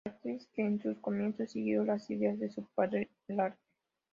Actriz 0.03 0.47
que 0.55 0.63
en 0.63 0.81
sus 0.81 0.97
comienzos 0.99 1.51
siguió 1.51 1.83
los 1.83 2.09
ideales 2.09 2.39
de 2.39 2.49
su 2.49 2.63
padre, 2.73 3.11
el 3.27 3.39
arte. 3.39 3.61